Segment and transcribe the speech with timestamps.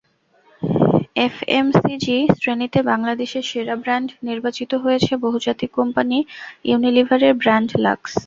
[1.25, 6.17] FMCG শ্রেণিতে বাংলাদেশের সেরা ব্র্যান্ড নির্বাচিত হয়েছে বহুজাতিক কোম্পানি
[6.65, 8.13] ইউনিলিভারের ব্র্যান্ড লাক্স।